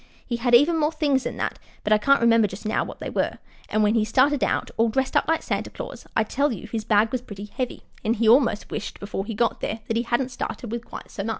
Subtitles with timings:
[0.25, 3.11] He had even more things than that, but I can't remember just now what they
[3.11, 3.37] were;
[3.69, 6.83] and when he started out, all dressed up like Santa Claus, I tell you his
[6.83, 10.29] bag was pretty heavy, and he almost wished before he got there that he hadn't
[10.29, 11.29] started with quite so much.